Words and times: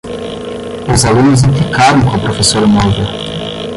Os 0.91 1.05
alunos 1.05 1.43
implicaram 1.43 2.01
com 2.01 2.15
a 2.15 2.19
professora 2.19 2.65
nova. 2.65 3.05